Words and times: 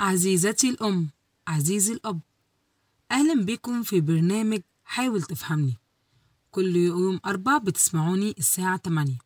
عزيزتي 0.00 0.68
الأم 0.70 1.10
عزيزي 1.48 1.92
الأب 1.92 2.20
أهلا 3.10 3.44
بكم 3.44 3.82
في 3.82 4.00
برنامج 4.00 4.60
حاول 4.84 5.22
تفهمني. 5.22 5.76
كل 6.50 6.76
يوم 6.76 7.20
أربع 7.26 7.58
بتسمعوني 7.58 8.34
الساعة 8.38 8.76
8 8.76 9.18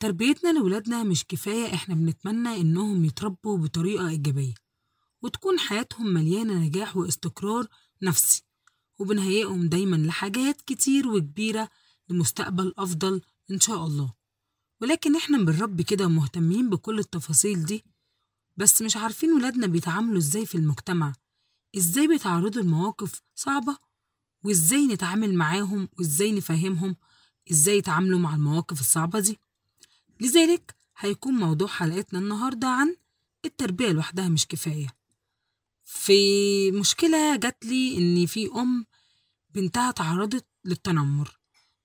تربيتنا 0.00 0.52
لولادنا 0.58 1.02
مش 1.02 1.24
كفاية 1.24 1.74
إحنا 1.74 1.94
بنتمنى 1.94 2.60
إنهم 2.60 3.04
يتربوا 3.04 3.58
بطريقة 3.58 4.08
إيجابية 4.08 4.54
وتكون 5.22 5.58
حياتهم 5.58 6.06
مليانة 6.06 6.54
نجاح 6.54 6.96
واستقرار 6.96 7.66
نفسي 8.02 8.42
وبنهيئهم 8.98 9.68
دايما 9.68 9.96
لحاجات 9.96 10.60
كتير 10.60 11.08
وكبيرة 11.08 11.68
لمستقبل 12.08 12.74
أفضل 12.78 13.20
إن 13.50 13.60
شاء 13.60 13.86
الله. 13.86 14.12
ولكن 14.80 15.16
إحنا 15.16 15.38
بنربي 15.38 15.82
كده 15.82 16.06
ومهتمين 16.06 16.70
بكل 16.70 16.98
التفاصيل 16.98 17.64
دي 17.64 17.84
بس 18.56 18.82
مش 18.82 18.96
عارفين 18.96 19.32
ولادنا 19.32 19.66
بيتعاملوا 19.66 20.18
إزاي 20.18 20.46
في 20.46 20.54
المجتمع. 20.54 21.12
إزاي 21.76 22.06
بيتعرضوا 22.08 22.62
لمواقف 22.62 23.22
صعبة؟ 23.34 23.76
وإزاي 24.44 24.86
نتعامل 24.86 25.34
معاهم؟ 25.34 25.88
وإزاي 25.98 26.32
نفهمهم؟ 26.32 26.96
إزاي 27.50 27.78
يتعاملوا 27.78 28.18
مع 28.18 28.34
المواقف 28.34 28.80
الصعبة 28.80 29.20
دي؟ 29.20 29.38
لذلك 30.20 30.74
هيكون 30.98 31.34
موضوع 31.34 31.68
حلقتنا 31.68 32.18
النهاردة 32.18 32.68
عن 32.68 32.96
التربية 33.44 33.88
لوحدها 33.92 34.28
مش 34.28 34.46
كفاية. 34.46 34.88
في 35.84 36.70
مشكلة 36.70 37.36
جات 37.36 37.64
لي 37.64 37.98
إن 37.98 38.26
في 38.26 38.50
أم 38.56 38.86
بنتها 39.54 39.90
تعرضت 39.90 40.46
للتنمر 40.64 41.38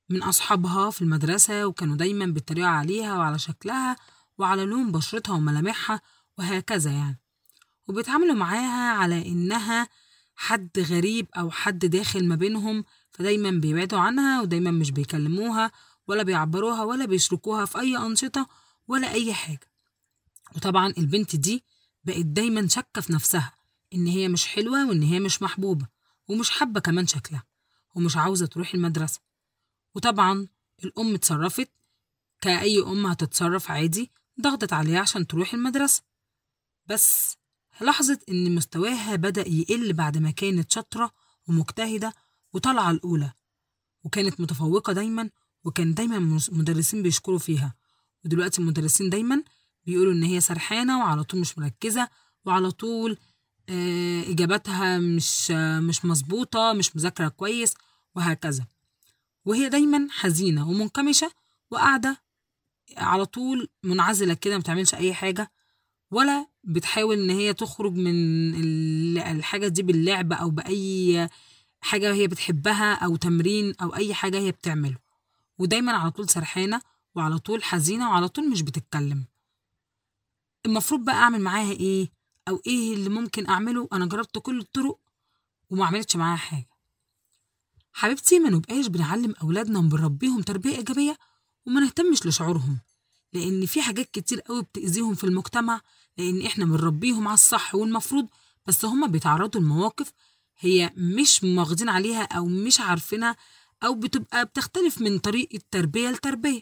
من 0.09 0.23
أصحابها 0.23 0.89
في 0.89 1.02
المدرسة 1.02 1.66
وكانوا 1.67 1.95
دايما 1.95 2.25
بيتريقوا 2.25 2.70
عليها 2.70 3.17
وعلى 3.17 3.39
شكلها 3.39 3.95
وعلى 4.38 4.66
لون 4.66 4.91
بشرتها 4.91 5.34
وملامحها 5.34 6.02
وهكذا 6.38 6.91
يعني. 6.91 7.20
وبيتعاملوا 7.88 8.35
معاها 8.35 8.94
على 8.98 9.27
إنها 9.27 9.88
حد 10.35 10.80
غريب 10.80 11.27
أو 11.38 11.52
حد 11.52 11.86
داخل 11.86 12.28
ما 12.28 12.36
بينهم 12.36 12.86
فدايما 13.11 13.52
بيبعدوا 13.52 14.00
عنها 14.00 14.41
ودايما 14.41 14.72
مش 14.72 14.91
بيكلموها 14.91 15.72
ولا 16.08 16.23
بيعبروها 16.23 16.83
ولا 16.83 17.06
بيشركوها 17.06 17.66
في 17.66 17.80
أي 17.80 17.97
أنشطة 17.97 18.47
ولا 18.88 19.11
أي 19.11 19.33
حاجة. 19.33 19.72
وطبعا 20.56 20.94
البنت 20.97 21.36
دي 21.36 21.63
بقت 22.03 22.25
دايما 22.25 22.67
شاكة 22.67 23.02
في 23.02 23.13
نفسها 23.13 23.53
إن 23.94 24.08
هي 24.08 24.28
مش 24.28 24.47
حلوة 24.47 24.88
وإن 24.89 25.03
هي 25.03 25.19
مش 25.19 25.41
محبوبة 25.41 25.88
ومش 26.28 26.50
حابة 26.50 26.80
كمان 26.80 27.08
شكلها 27.08 27.44
ومش 27.95 28.17
عاوزة 28.17 28.45
تروح 28.45 28.73
المدرسة. 28.73 29.19
وطبعا 29.95 30.47
الأم 30.83 31.13
اتصرفت 31.13 31.69
كأي 32.41 32.81
أم 32.81 33.08
هتتصرف 33.08 33.72
عادي 33.72 34.11
ضغطت 34.41 34.73
عليها 34.73 35.00
عشان 35.00 35.28
تروح 35.28 35.53
المدرسة. 35.53 36.03
بس 36.88 37.38
لاحظت 37.81 38.30
إن 38.30 38.55
مستواها 38.55 39.16
بدأ 39.16 39.47
يقل 39.50 39.94
بعد 39.94 40.17
ما 40.17 40.31
كانت 40.31 40.72
شاطرة 40.72 41.11
ومجتهدة 41.47 42.14
وطالعة 42.53 42.91
الأولى 42.91 43.33
وكانت 44.03 44.41
متفوقة 44.41 44.94
دايما 44.94 45.30
وكان 45.63 45.94
دايما 45.94 46.39
مدرسين 46.52 47.03
بيشكروا 47.03 47.39
فيها. 47.39 47.75
ودلوقتي 48.25 48.61
المدرسين 48.61 49.09
دايما 49.09 49.44
بيقولوا 49.86 50.13
إن 50.13 50.23
هي 50.23 50.41
سرحانة 50.41 51.00
وعلى 51.00 51.23
طول 51.23 51.39
مش 51.39 51.58
مركزة 51.58 52.09
وعلى 52.45 52.72
طول 52.72 53.17
آه 53.69 54.23
إجاباتها 54.23 54.97
مش 54.97 55.52
مش 55.81 56.06
مظبوطة 56.06 56.73
مش 56.73 56.95
مذاكرة 56.95 57.28
كويس 57.28 57.73
وهكذا. 58.16 58.66
وهي 59.45 59.69
دايما 59.69 60.08
حزينة 60.11 60.69
ومنكمشة 60.69 61.31
وقاعدة 61.72 62.23
على 62.97 63.25
طول 63.25 63.69
منعزلة 63.83 64.33
كده 64.33 64.58
متعملش 64.58 64.94
أي 64.95 65.13
حاجة. 65.13 65.52
ولا 66.16 66.47
بتحاول 66.63 67.19
إن 67.19 67.30
هي 67.30 67.53
تخرج 67.53 67.94
من 67.94 69.17
الحاجة 69.17 69.67
دي 69.67 69.83
باللعب 69.83 70.33
أو 70.33 70.49
بأي 70.49 71.30
حاجة 71.81 72.13
هي 72.13 72.27
بتحبها 72.27 72.94
أو 72.94 73.16
تمرين 73.16 73.73
أو 73.81 73.95
أي 73.95 74.13
حاجة 74.13 74.38
هي 74.39 74.52
بتعمله. 74.52 74.97
ودايما 75.59 75.91
على 75.91 76.12
طول 76.12 76.29
سرحانة 76.29 76.81
وعلى 77.16 77.40
طول 77.40 77.63
حزينة 77.63 78.09
وعلى 78.09 78.28
طول 78.28 78.50
مش 78.50 78.62
بتتكلم. 78.62 79.25
المفروض 80.66 81.06
بقى 81.06 81.16
أعمل 81.16 81.41
معاها 81.41 81.72
إيه؟ 81.72 82.09
أو 82.47 82.61
إيه 82.67 82.94
اللي 82.94 83.09
ممكن 83.09 83.47
أعمله؟ 83.50 83.88
أنا 83.94 84.06
جربت 84.06 84.38
كل 84.38 84.59
الطرق 84.59 85.00
وما 85.69 85.85
عملتش 85.85 86.16
معاها 86.16 86.38
حاجة. 86.38 86.67
حبيبتي 87.94 88.40
ما 88.40 88.50
نبقاش 88.50 88.88
بنعلم 88.88 89.34
أولادنا 89.44 89.79
وبنربيهم 89.79 90.41
تربية 90.41 90.78
إيجابية 90.78 91.17
وما 91.66 91.81
نهتمش 91.81 92.25
لشعورهم 92.25 92.79
لأن 93.34 93.66
في 93.66 93.81
حاجات 93.81 94.09
كتير 94.11 94.41
قوي 94.41 94.61
بتأذيهم 94.61 95.16
في 95.16 95.23
المجتمع 95.23 95.81
لأن 96.18 96.46
إحنا 96.46 96.66
بنربيهم 96.66 97.28
على 97.28 97.34
الصح 97.34 97.76
والمفروض 97.76 98.28
بس 98.68 98.86
هما 98.86 99.08
بيتعرضوا 99.08 99.62
لمواقف 99.62 100.12
هي 100.59 100.94
مش 100.98 101.44
واخدين 101.44 101.90
عليها 101.90 102.24
أو 102.24 102.46
مش 102.46 102.80
عارفينها 102.81 103.36
أو 103.84 103.96
بتبقى 103.96 104.46
بتختلف 104.46 105.02
من 105.02 105.20
طريقة 105.20 105.59
تربية 105.72 106.09
لتربية. 106.09 106.62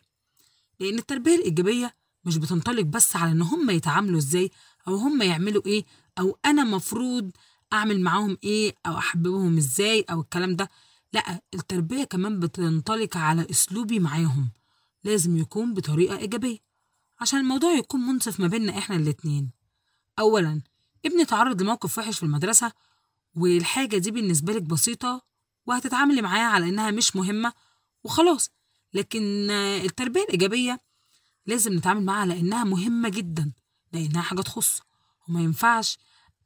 لأن 0.80 0.98
التربية 1.00 1.36
الإيجابية 1.36 1.96
مش 2.26 2.38
بتنطلق 2.38 2.82
بس 2.82 3.16
على 3.16 3.32
إن 3.32 3.42
هما 3.42 3.74
يتعاملوا 3.74 4.18
إزاي 4.18 4.52
أو 4.88 4.96
هما 4.96 5.26
يعملوا 5.26 5.62
إيه 5.66 5.86
أو 6.20 6.38
أنا 6.46 6.64
مفروض 6.64 7.32
أعمل 7.74 8.02
معاهم 8.02 8.38
إيه 8.44 8.76
أو 8.86 8.98
أحببهم 8.98 9.58
إزاي 9.58 10.06
أو 10.12 10.22
الكلام 10.22 10.56
ده. 10.56 10.70
لأ 11.14 11.42
التربية 11.54 12.04
كمان 12.04 12.40
بتنطلق 12.40 13.18
على 13.18 13.48
أسلوبي 13.52 14.00
معاهم 14.00 14.50
لازم 15.04 15.38
يكون 15.38 15.74
بطريقة 15.74 16.18
إيجابية. 16.18 16.58
عشان 17.20 17.40
الموضوع 17.40 17.72
يكون 17.72 18.02
منصف 18.02 18.40
ما 18.40 18.48
بيننا 18.48 18.78
إحنا 18.78 18.96
الاتنين. 18.96 19.52
أولا 20.20 20.62
ابني 21.06 21.26
تعرض 21.26 21.62
لموقف 21.62 21.98
وحش 21.98 22.18
في 22.18 22.24
المدرسة 22.24 22.72
والحاجة 23.36 23.98
دي 23.98 24.12
بالنسبة 24.12 24.54
لك 24.54 24.62
بسيطة 24.62 25.22
وهتتعاملي 25.66 26.22
معاها 26.22 26.52
على 26.52 26.70
إنها 26.70 26.92
مش 26.92 27.16
مهمة 27.16 27.54
وخلاص. 28.04 28.52
لكن 28.94 29.50
التربية 29.52 30.24
الإيجابية 30.24 30.80
لازم 31.46 31.74
نتعامل 31.74 32.06
معاها 32.06 32.22
على 32.22 32.40
إنها 32.40 32.64
مهمة 32.64 33.10
جدا 33.10 33.52
لأنها 33.94 34.22
حاجة 34.22 34.42
تخص. 34.42 34.82
وما 35.28 35.42
ينفعش 35.42 35.98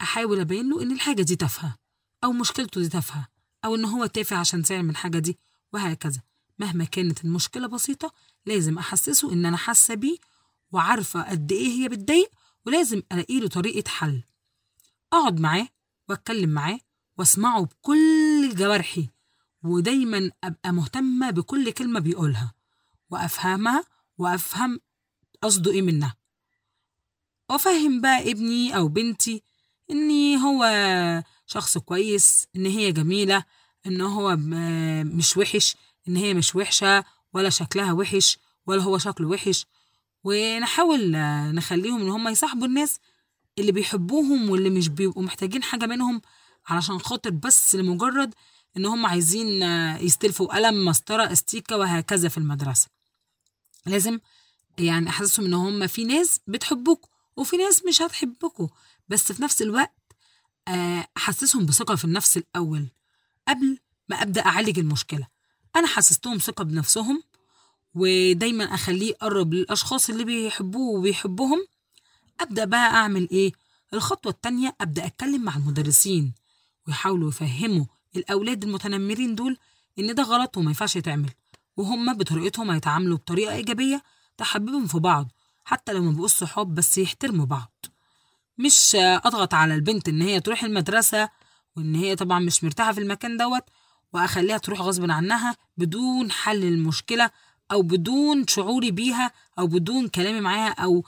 أحاول 0.01 0.39
أبين 0.39 0.69
له 0.69 0.81
إن 0.83 0.91
الحاجة 0.91 1.21
دي 1.21 1.35
تافهة 1.35 1.75
أو 2.23 2.31
مشكلته 2.31 2.81
دي 2.81 2.89
تافهة 2.89 3.27
أو 3.65 3.75
إن 3.75 3.85
هو 3.85 4.05
تافه 4.05 4.35
عشان 4.35 4.63
تعمل 4.63 4.89
الحاجة 4.89 5.19
دي 5.19 5.37
وهكذا. 5.73 6.21
مهما 6.59 6.83
كانت 6.85 7.25
المشكلة 7.25 7.67
بسيطة 7.67 8.13
لازم 8.45 8.77
أحسسه 8.77 9.33
إن 9.33 9.45
أنا 9.45 9.57
حاسة 9.57 9.93
بيه 9.93 10.17
وعارفة 10.71 11.21
قد 11.29 11.51
إيه 11.51 11.67
هي 11.67 11.89
بتضايق 11.89 12.31
ولازم 12.65 13.01
ألاقي 13.11 13.39
له 13.39 13.47
طريقة 13.47 13.89
حل. 13.89 14.23
أقعد 15.13 15.39
معاه 15.39 15.67
وأتكلم 16.09 16.49
معاه 16.49 16.79
وأسمعه 17.17 17.61
بكل 17.65 18.55
جوارحي 18.55 19.09
ودايما 19.63 20.31
أبقى 20.43 20.71
مهتمة 20.71 21.29
بكل 21.29 21.71
كلمة 21.71 21.99
بيقولها 21.99 22.53
وأفهمها 23.09 23.83
وأفهم 24.17 24.79
قصده 25.41 25.71
إيه 25.71 25.81
منها. 25.81 26.15
وأفهم 27.49 28.01
بقى 28.01 28.31
ابني 28.31 28.77
أو 28.77 28.87
بنتي 28.87 29.43
إني 29.91 30.37
هو 30.37 30.63
شخص 31.45 31.77
كويس 31.77 32.47
إن 32.55 32.65
هي 32.65 32.91
جميلة 32.91 33.43
إن 33.85 34.01
هو 34.01 34.35
مش 35.15 35.37
وحش 35.37 35.77
إن 36.07 36.15
هي 36.15 36.33
مش 36.33 36.55
وحشة 36.55 37.05
ولا 37.33 37.49
شكلها 37.49 37.91
وحش 37.93 38.39
ولا 38.67 38.81
هو 38.83 38.97
شكله 38.97 39.27
وحش. 39.27 39.65
ونحاول 40.27 41.11
نخليهم 41.51 42.01
إن 42.01 42.09
هم 42.09 42.27
يصاحبوا 42.27 42.67
الناس 42.67 42.99
اللي 43.59 43.71
بيحبوهم 43.71 44.49
واللي 44.49 44.69
مش 44.69 44.87
بيبقوا 44.87 45.23
محتاجين 45.23 45.63
حاجة 45.63 45.85
منهم 45.85 46.21
علشان 46.67 46.99
خاطر 46.99 47.29
بس 47.29 47.75
لمجرد 47.75 48.33
إن 48.77 48.85
هم 48.85 49.05
عايزين 49.05 49.63
يستلفوا 50.01 50.55
قلم 50.55 50.85
مسطرة 50.85 51.31
استيكة 51.31 51.77
وهكذا 51.77 52.29
في 52.29 52.37
المدرسة. 52.37 52.87
لازم 53.85 54.19
يعني 54.77 55.09
أحسسهم 55.09 55.45
إن 55.45 55.53
هم 55.53 55.87
في 55.87 56.03
ناس 56.03 56.39
بتحبكم 56.47 57.07
وفي 57.35 57.57
ناس 57.57 57.85
مش 57.85 58.01
هتحبكم 58.01 58.67
بس 59.09 59.31
في 59.31 59.43
نفس 59.43 59.61
الوقت 59.61 59.93
أحسسهم 61.17 61.65
بثقة 61.65 61.95
في 61.95 62.05
النفس 62.05 62.37
الأول 62.37 62.87
قبل 63.47 63.77
ما 64.09 64.21
أبدأ 64.21 64.45
أعالج 64.45 64.79
المشكلة. 64.79 65.27
أنا 65.75 65.87
حسستهم 65.87 66.37
ثقة 66.37 66.63
بنفسهم 66.63 67.23
ودايما 67.95 68.63
أخليه 68.63 69.09
يقرب 69.09 69.53
للأشخاص 69.53 70.09
اللي 70.09 70.23
بيحبوه 70.23 70.99
وبيحبهم 70.99 71.67
أبدأ 72.39 72.65
بقى 72.65 72.89
أعمل 72.89 73.29
إيه؟ 73.31 73.51
الخطوة 73.93 74.31
التانية 74.31 74.75
أبدأ 74.81 75.05
أتكلم 75.05 75.41
مع 75.43 75.55
المدرسين 75.55 76.33
ويحاولوا 76.87 77.29
يفهموا 77.29 77.85
الأولاد 78.15 78.63
المتنمرين 78.63 79.35
دول 79.35 79.57
إن 79.99 80.15
ده 80.15 80.23
غلط 80.23 80.57
وما 80.57 80.67
ينفعش 80.67 80.95
يتعمل 80.95 81.29
وهم 81.77 82.13
بطريقتهم 82.17 82.71
هيتعاملوا 82.71 83.17
بطريقة 83.17 83.53
إيجابية 83.55 84.03
تحببهم 84.37 84.87
في 84.87 84.99
بعض 84.99 85.31
حتى 85.65 85.93
لو 85.93 86.01
ما 86.03 86.11
بقوش 86.11 86.31
صحاب 86.31 86.75
بس 86.75 86.97
يحترموا 86.97 87.45
بعض 87.45 87.85
مش 88.57 88.95
أضغط 88.95 89.53
على 89.53 89.75
البنت 89.75 90.09
إن 90.09 90.21
هي 90.21 90.39
تروح 90.39 90.63
المدرسة 90.63 91.29
وإن 91.75 91.95
هي 91.95 92.15
طبعا 92.15 92.39
مش 92.39 92.63
مرتاحة 92.63 92.91
في 92.91 92.99
المكان 93.01 93.37
دوت 93.37 93.63
وأخليها 94.13 94.57
تروح 94.57 94.81
غصب 94.81 95.11
عنها 95.11 95.55
بدون 95.77 96.31
حل 96.31 96.63
المشكلة 96.63 97.31
أو 97.71 97.81
بدون 97.81 98.47
شعوري 98.47 98.91
بيها 98.91 99.31
أو 99.59 99.67
بدون 99.67 100.07
كلامي 100.07 100.41
معاها 100.41 100.71
أو 100.71 101.03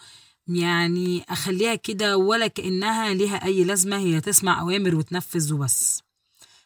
يعني 0.48 1.26
أخليها 1.30 1.76
كده 1.76 2.18
ولا 2.18 2.48
كأنها 2.48 3.14
ليها 3.14 3.46
أي 3.46 3.64
لازمة 3.64 3.98
هي 3.98 4.22
تسمع 4.22 4.62
أوامر 4.62 4.96
وتنفذ 4.96 5.54
وبس. 5.54 6.02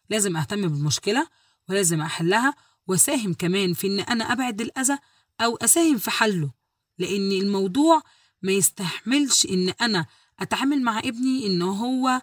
لازم 0.10 0.38
أهتم 0.38 0.68
بالمشكلة 0.68 1.28
ولازم 1.70 2.02
أحلها 2.02 2.54
وأساهم 2.88 3.34
كمان 3.34 3.74
في 3.74 3.88
إن 3.88 4.00
أنا 4.00 4.32
أبعد 4.32 4.62
الأذى 4.62 4.98
أو 5.42 5.56
أساهم 5.56 5.98
في 5.98 6.12
حله 6.12 6.52
لأن 6.98 7.32
الموضوع 7.32 8.02
ما 8.42 8.52
يستحملش 8.52 9.46
إن 9.46 9.74
أنا 9.82 10.06
أتعامل 10.40 10.82
مع 10.82 11.00
ابني 11.00 11.48
إن 11.48 11.62
هو 11.62 12.22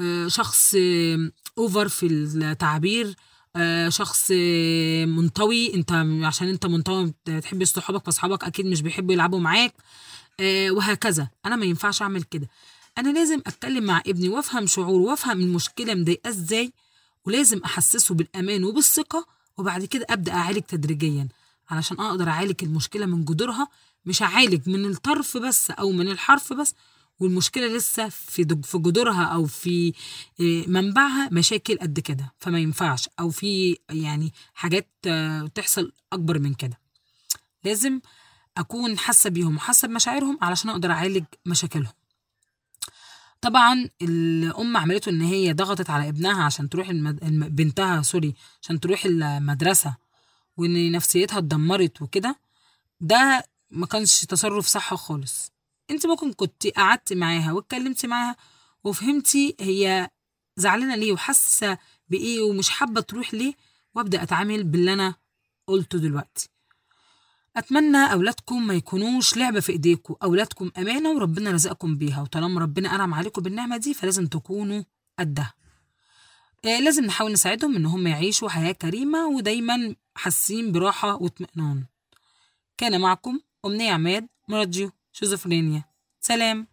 آه، 0.00 0.28
شخص 0.28 0.74
أوفر 1.58 1.88
في 1.88 2.06
التعبير 2.06 3.16
شخص 3.88 4.30
آه، 4.34 5.04
منطوي. 5.04 5.74
انت 5.74 5.92
عشان 6.24 6.48
انت 6.48 6.66
منطوي 6.66 7.14
ما 7.28 7.40
تحبش 7.40 7.66
صحابك 7.68 8.04
فاصحابك 8.04 8.44
أكيد 8.44 8.66
مش 8.66 8.82
بيحبوا 8.82 9.12
يلعبوا 9.14 9.40
معاك. 9.40 9.74
آه، 10.40 10.70
وهكذا. 10.70 11.28
أنا 11.46 11.56
ما 11.56 11.64
ينفعش 11.66 12.02
اعمل 12.02 12.22
كده. 12.22 12.48
أنا 12.98 13.08
لازم 13.08 13.42
اتكلم 13.46 13.84
مع 13.84 14.02
ابني 14.06 14.28
وافهم 14.28 14.66
شعوره 14.66 15.02
وافهم 15.02 15.40
المشكلة 15.40 15.94
مضايقاه 15.94 16.30
إزاي 16.30 16.72
ولازم 17.26 17.60
احسسه 17.64 18.14
بالامان 18.14 18.64
وبالثقة 18.64 19.26
وبعد 19.58 19.84
كده 19.84 20.06
ابدأ 20.10 20.32
اعالج 20.32 20.60
تدريجيا. 20.62 21.28
علشان 21.70 22.00
أقدر 22.00 22.28
اعالج 22.28 22.64
المشكلة 22.64 23.06
من 23.06 23.24
جذورها 23.24 23.68
مش 24.06 24.22
اعالج 24.22 24.68
من 24.68 24.86
الطرف 24.86 25.36
بس 25.36 25.70
أو 25.70 25.90
من 25.92 26.08
الحرف 26.08 26.52
بس 26.52 26.74
والمشكلة 27.20 27.66
لسه 27.66 28.08
في 28.08 28.56
في 28.62 28.78
جذورها 28.78 29.24
أو 29.24 29.46
في 29.46 29.92
آه، 30.40 30.64
منبعها 30.66 31.28
مشاكل 31.32 31.78
قد 31.78 32.00
كده. 32.00 32.32
فما 32.38 32.58
ينفعش. 32.58 33.08
أو 33.20 33.30
في 33.30 33.78
يعني 33.90 34.32
حاجات 34.54 34.88
آه، 35.06 35.46
تحصل 35.54 35.92
أكبر 36.12 36.38
من 36.38 36.54
كده. 36.54 36.78
لازم 37.64 38.00
أكون 38.56 38.98
حاسة 38.98 39.30
بيهم 39.30 39.56
وحاسة 39.56 39.88
بمشاعرهم 39.88 40.38
علشان 40.42 40.70
أقدر 40.70 40.90
أعالج 40.90 41.24
مشاكلهم. 41.46 41.92
طبعا 43.40 43.88
الأم 44.02 44.76
عملته 44.76 45.10
إن 45.10 45.20
هي 45.20 45.52
ضغطت 45.52 45.90
على 45.90 46.08
ابنها 46.08 46.42
عشان 46.44 46.68
تروح 46.68 46.88
المد... 46.88 47.24
الم- 47.24 47.48
بنتها 47.48 48.02
سوري 48.02 48.34
عشان 48.62 48.80
تروح 48.80 49.04
المدرسة 49.04 49.94
وإن 50.56 50.92
نفسيتها 50.92 51.38
اتدمرت 51.38 52.02
وكده. 52.02 52.36
ده 53.00 53.44
ما 53.70 53.86
كانش 53.86 54.24
تصرف 54.24 54.66
صح 54.66 54.94
خالص. 54.94 55.52
انت 55.90 56.06
ممكن 56.06 56.32
كنت 56.32 56.66
قعدت 56.66 57.12
معاها 57.12 57.52
واتكلمتي 57.52 58.06
معاها 58.06 58.36
وفهمتي 58.84 59.56
هي 59.60 60.10
زعلانة 60.56 60.94
ليه 60.96 61.12
وحاسة 61.12 61.78
بإيه 62.08 62.42
ومش 62.42 62.70
حابة 62.70 63.00
تروح 63.00 63.34
ليه 63.34 63.54
وأبدأ 63.94 64.22
أتعامل 64.22 64.64
باللي 64.64 64.92
أنا 64.92 65.14
قلته 65.66 65.98
دلوقتي. 65.98 66.48
أتمنى 67.56 68.12
أولادكم 68.12 68.66
ما 68.66 68.74
يكونوش 68.74 69.36
لعبة 69.36 69.60
في 69.60 69.72
ايديكم 69.72 70.14
أولادكم 70.22 70.70
أمانة 70.78 71.10
وربنا 71.10 71.50
رزقكم 71.50 71.96
بيها 71.96 72.22
وطالما 72.22 72.60
ربنا 72.60 72.94
أنعم 72.94 73.14
عليكم 73.14 73.42
بالنعمة 73.42 73.76
دي 73.76 73.94
فلازم 73.94 74.26
تكونوا 74.26 74.82
قدها. 75.18 75.52
آه، 76.64 76.80
لازم 76.80 77.04
نحاول 77.04 77.32
نساعدهم 77.32 77.76
إن 77.76 77.86
هم 77.86 78.06
يعيشوا 78.06 78.48
حياة 78.48 78.72
كريمة 78.72 79.26
ودايما 79.26 79.94
حاسين 80.14 80.72
براحة 80.72 81.14
واطمئنان. 81.16 81.84
كان 82.78 83.00
معكم 83.00 83.40
أمنية 83.66 83.92
عماد 83.92 84.28
مراديو 84.48 84.90
שזופגניה, 85.12 85.80
צלם, 86.20 86.64